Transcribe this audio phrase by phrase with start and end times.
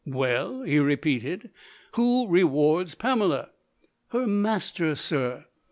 [0.07, 1.51] "Well," he repeated,
[1.91, 3.51] "who rewards Pamela?"
[4.07, 5.45] "Her master, sir."